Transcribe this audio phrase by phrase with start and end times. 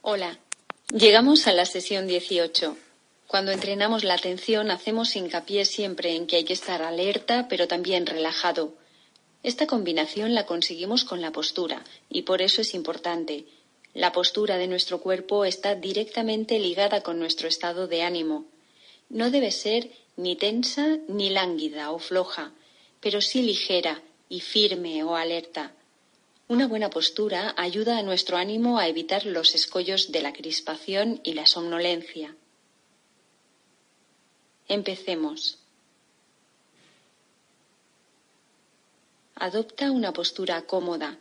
[0.00, 0.38] Hola,
[0.88, 2.76] llegamos a la sesión 18.
[3.26, 8.06] Cuando entrenamos la atención hacemos hincapié siempre en que hay que estar alerta pero también
[8.06, 8.74] relajado.
[9.42, 13.44] Esta combinación la conseguimos con la postura y por eso es importante.
[13.92, 18.46] La postura de nuestro cuerpo está directamente ligada con nuestro estado de ánimo.
[19.10, 22.52] No debe ser ni tensa ni lánguida o floja,
[23.00, 25.72] pero sí ligera y firme o alerta.
[26.48, 31.34] Una buena postura ayuda a nuestro ánimo a evitar los escollos de la crispación y
[31.34, 32.36] la somnolencia.
[34.68, 35.58] Empecemos.
[39.34, 41.18] Adopta una postura cómoda.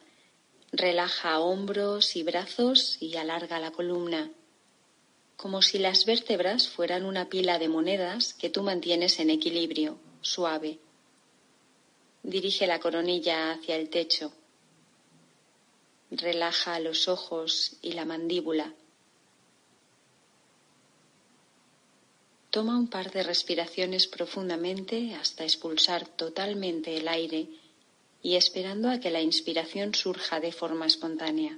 [0.71, 4.31] Relaja hombros y brazos y alarga la columna,
[5.35, 10.79] como si las vértebras fueran una pila de monedas que tú mantienes en equilibrio, suave.
[12.23, 14.31] Dirige la coronilla hacia el techo.
[16.11, 18.73] Relaja los ojos y la mandíbula.
[22.49, 27.47] Toma un par de respiraciones profundamente hasta expulsar totalmente el aire
[28.21, 31.57] y esperando a que la inspiración surja de forma espontánea.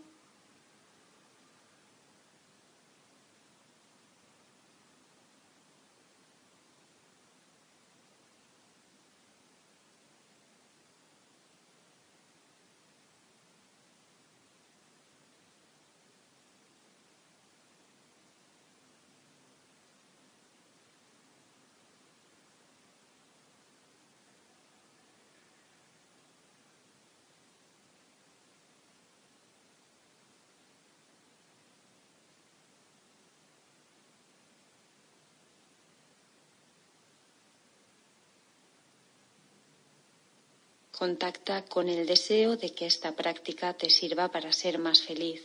[40.98, 45.42] Contacta con el deseo de que esta práctica te sirva para ser más feliz,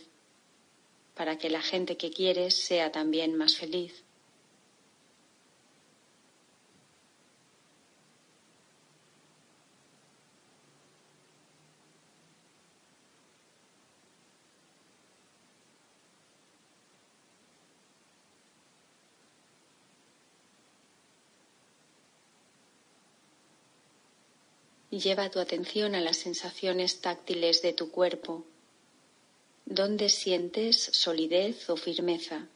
[1.15, 4.03] para que la gente que quieres sea también más feliz.
[24.91, 28.43] Lleva tu atención a las sensaciones táctiles de tu cuerpo.
[29.65, 32.47] ¿Dónde sientes solidez o firmeza?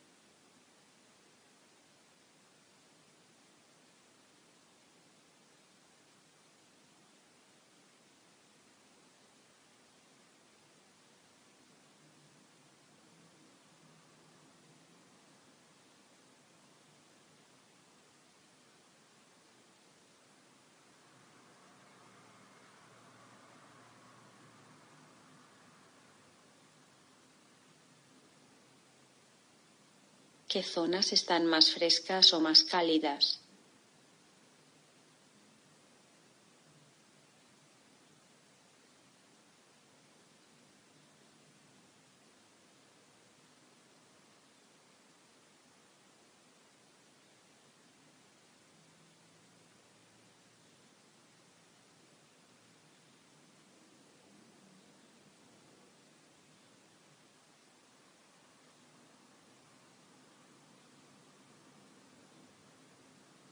[30.54, 33.43] Qué zonas están más frescas o más cálidas.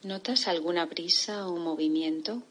[0.03, 2.41] ¿Notas alguna brisa o movimiento?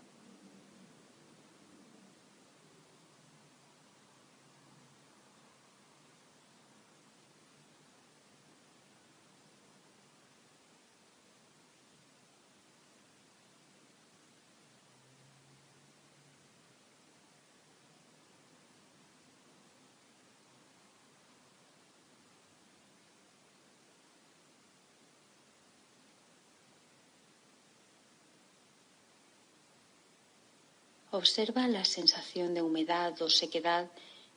[31.12, 33.90] Observa la sensación de humedad o sequedad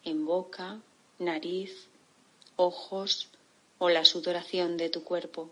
[0.04, 0.81] en boca,
[1.20, 1.88] nariz,
[2.56, 3.30] ojos
[3.78, 5.52] o la sudoración de tu cuerpo.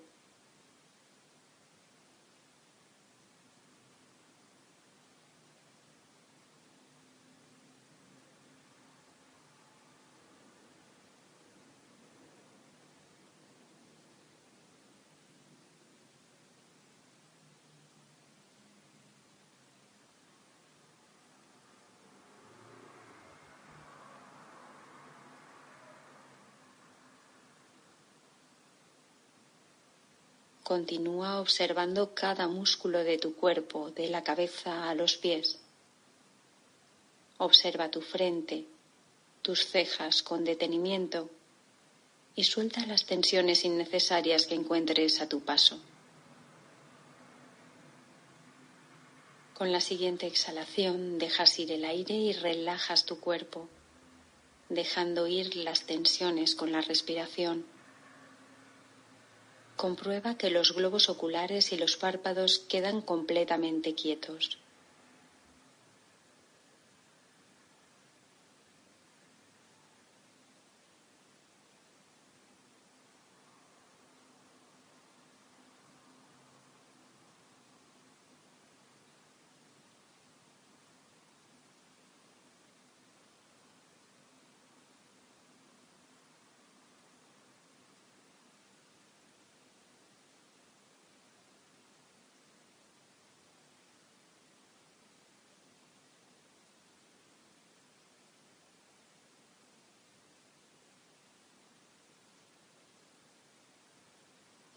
[30.76, 35.60] Continúa observando cada músculo de tu cuerpo, de la cabeza a los pies.
[37.40, 38.64] Observa tu frente,
[39.42, 41.30] tus cejas con detenimiento
[42.36, 45.78] y suelta las tensiones innecesarias que encuentres a tu paso.
[49.54, 53.68] Con la siguiente exhalación dejas ir el aire y relajas tu cuerpo,
[54.70, 57.66] dejando ir las tensiones con la respiración.
[59.82, 64.61] Comprueba que los globos oculares y los párpados quedan completamente quietos.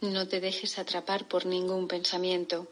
[0.04, 2.68] No te dejes atrapar por ningún pensamiento.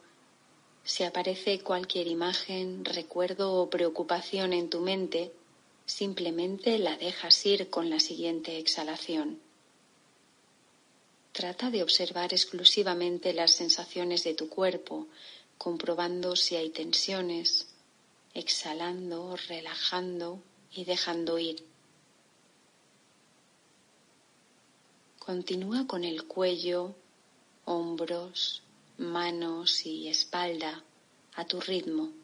[0.85, 5.33] Si aparece cualquier imagen, recuerdo o preocupación en tu mente,
[5.87, 9.41] simplemente la dejas ir con la siguiente exhalación.
[11.33, 15.07] Trata de observar exclusivamente las sensaciones de tu cuerpo,
[15.57, 17.69] comprobando si hay tensiones,
[18.35, 21.65] exhalando, relajando y dejando ir.
[25.19, 26.95] Continúa con el cuello,
[27.65, 28.63] hombros,
[28.99, 30.85] manos y espalda
[31.35, 32.22] a tu ritmo.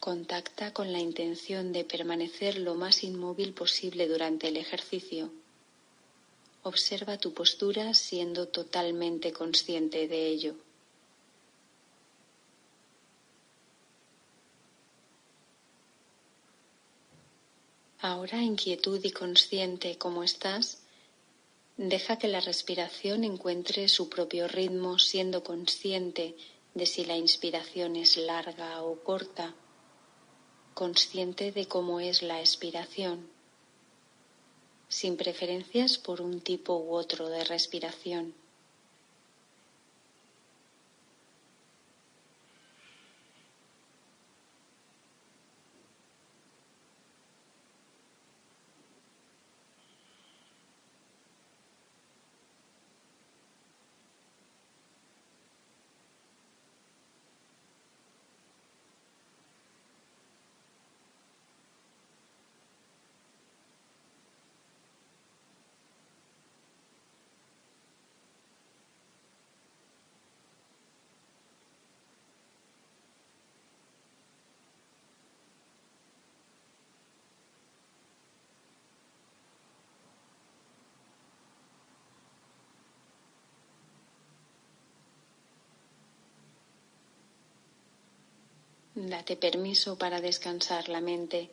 [0.00, 5.30] Contacta con la intención de permanecer lo más inmóvil posible durante el ejercicio.
[6.62, 10.54] Observa tu postura siendo totalmente consciente de ello.
[18.00, 20.78] Ahora, inquietud y consciente como estás,
[21.76, 26.34] deja que la respiración encuentre su propio ritmo siendo consciente
[26.72, 29.54] de si la inspiración es larga o corta
[30.80, 33.28] consciente de cómo es la expiración,
[34.88, 38.32] sin preferencias por un tipo u otro de respiración.
[89.08, 91.48] Date permiso para descansar la mente.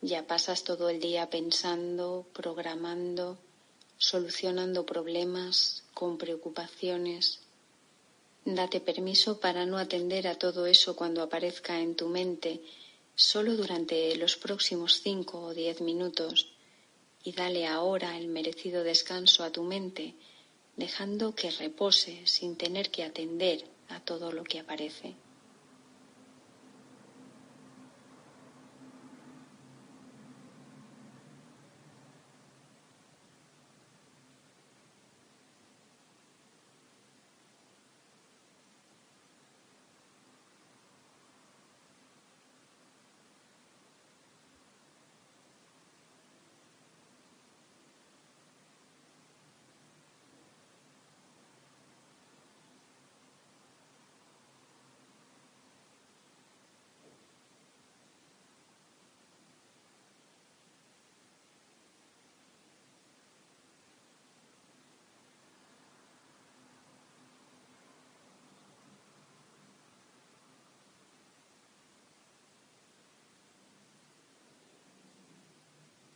[0.00, 3.36] Ya pasas todo el día pensando, programando,
[3.98, 7.40] solucionando problemas, con preocupaciones.
[8.44, 12.60] Date permiso para no atender a todo eso cuando aparezca en tu mente,
[13.16, 16.52] solo durante los próximos cinco o diez minutos,
[17.24, 20.14] y dale ahora el merecido descanso a tu mente,
[20.76, 25.16] dejando que repose sin tener que atender a todo lo que aparece.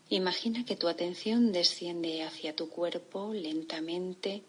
[0.09, 4.45] Imagina que tu atención desciende hacia tu cuerpo lentamente,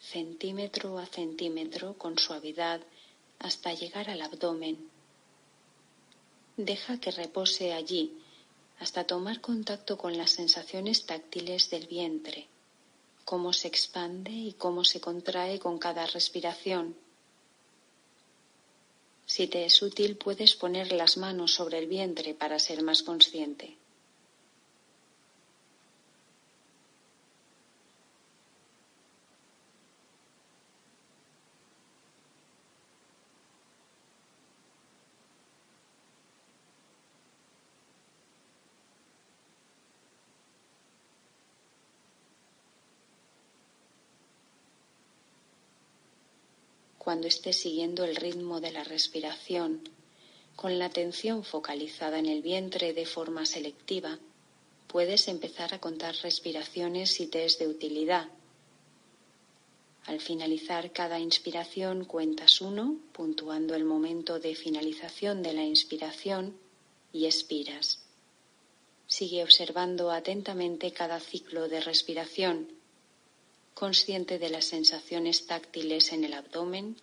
[0.00, 2.80] centímetro a centímetro, con suavidad,
[3.38, 4.88] hasta llegar al abdomen.
[6.56, 8.18] Deja que repose allí
[8.80, 12.46] hasta tomar contacto con las sensaciones táctiles del vientre,
[13.24, 16.96] cómo se expande y cómo se contrae con cada respiración.
[19.26, 23.77] Si te es útil, puedes poner las manos sobre el vientre para ser más consciente.
[47.08, 49.80] Cuando estés siguiendo el ritmo de la respiración,
[50.56, 54.18] con la atención focalizada en el vientre de forma selectiva,
[54.88, 58.28] puedes empezar a contar respiraciones si te es de utilidad.
[60.04, 66.58] Al finalizar cada inspiración cuentas uno, puntuando el momento de finalización de la inspiración
[67.10, 68.02] y expiras.
[69.06, 72.77] Sigue observando atentamente cada ciclo de respiración
[73.78, 76.96] consciente de las sensaciones táctiles en el abdomen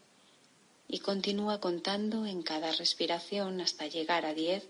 [0.89, 4.67] y continúa contando en cada respiración hasta llegar a diez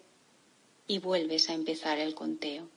[0.85, 2.69] y vuelves a empezar el conteo.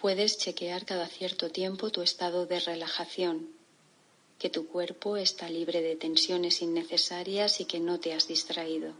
[0.00, 3.50] Puedes chequear cada cierto tiempo tu estado de relajación,
[4.38, 8.94] que tu cuerpo está libre de tensiones innecesarias y que no te has distraído.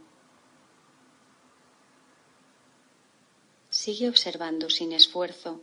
[3.71, 5.59] Sigue observando sin esfuerzo,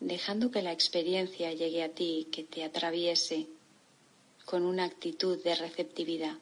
[0.00, 3.46] dejando que la experiencia llegue a ti, que te atraviese
[4.44, 6.36] con una actitud de receptividad.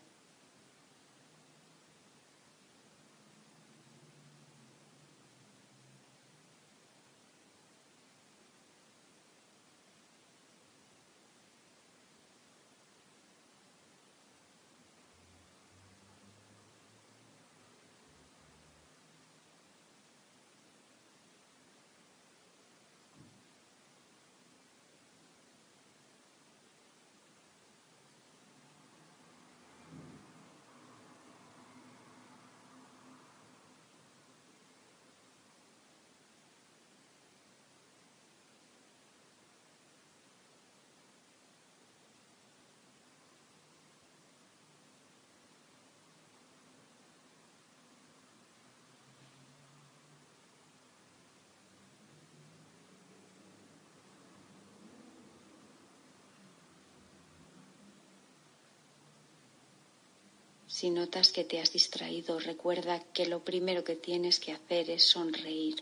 [60.80, 65.04] Si notas que te has distraído, recuerda que lo primero que tienes que hacer es
[65.04, 65.76] sonreír.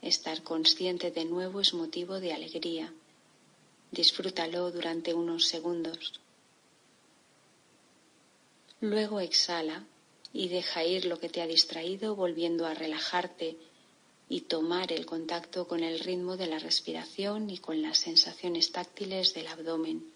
[0.00, 2.94] Estar consciente de nuevo es motivo de alegría.
[3.90, 6.22] Disfrútalo durante unos segundos.
[8.80, 9.84] Luego exhala
[10.32, 13.58] y deja ir lo que te ha distraído volviendo a relajarte
[14.26, 19.34] y tomar el contacto con el ritmo de la respiración y con las sensaciones táctiles
[19.34, 20.13] del abdomen.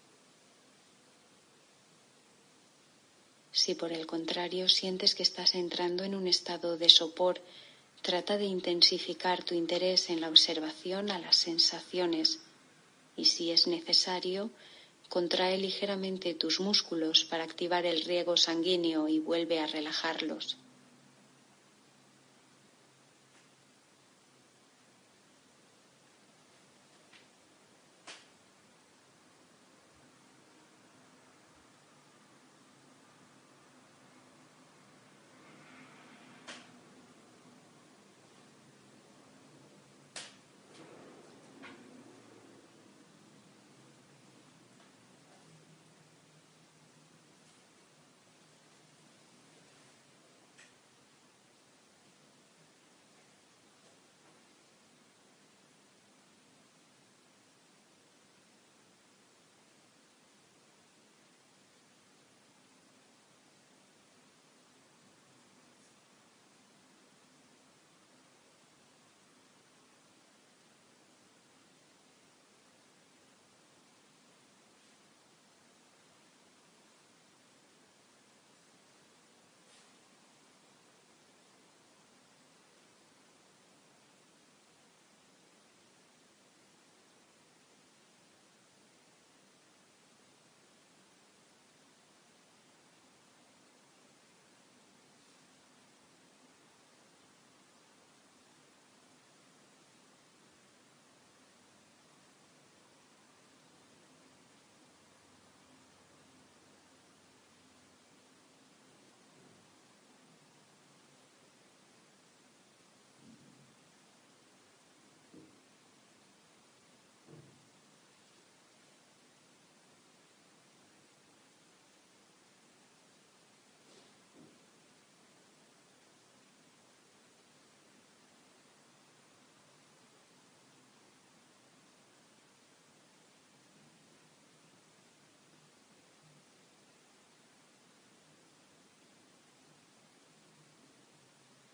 [3.51, 7.41] Si por el contrario sientes que estás entrando en un estado de sopor,
[8.01, 12.39] trata de intensificar tu interés en la observación a las sensaciones
[13.17, 14.49] y si es necesario,
[15.09, 20.57] contrae ligeramente tus músculos para activar el riego sanguíneo y vuelve a relajarlos.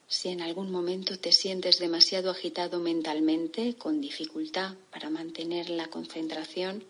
[0.08, 6.84] Si en algún momento te sientes demasiado agitado mentalmente, con dificultad para mantener la concentración,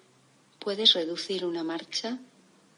[0.60, 2.19] puedes reducir una marcha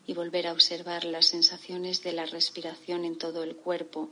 [0.05, 4.09] y volver a observar las sensaciones de la respiración en todo el cuerpo,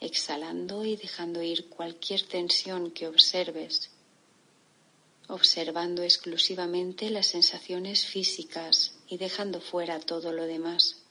[0.00, 3.90] exhalando y dejando ir cualquier tensión que observes,
[5.28, 11.01] observando exclusivamente las sensaciones físicas y dejando fuera todo lo demás.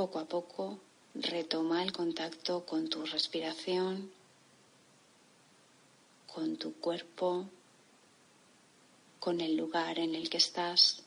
[0.00, 0.80] Poco a poco
[1.14, 4.10] retoma el contacto con tu respiración,
[6.26, 7.44] con tu cuerpo,
[9.18, 11.02] con el lugar en el que estás.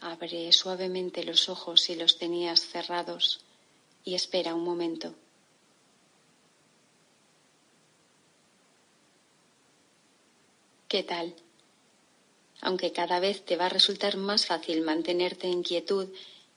[0.00, 3.44] Abre suavemente los ojos si los tenías cerrados
[4.02, 5.14] y espera un momento.
[10.88, 11.34] ¿Qué tal?
[12.62, 16.08] Aunque cada vez te va a resultar más fácil mantenerte en quietud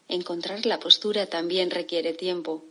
[0.10, 2.64] Encontrar la postura también requiere tiempo.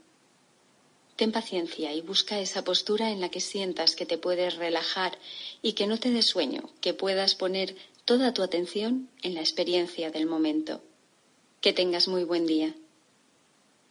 [1.16, 5.18] Ten paciencia y busca esa postura en la que sientas que te puedes relajar
[5.62, 10.10] y que no te dé sueño, que puedas poner toda tu atención en la experiencia
[10.10, 10.82] del momento.
[11.60, 12.74] Que tengas muy buen día.